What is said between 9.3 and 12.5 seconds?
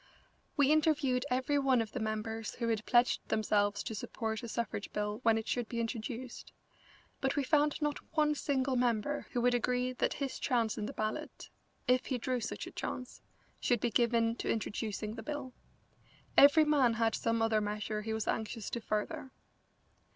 would agree that his chance in the ballot, if he drew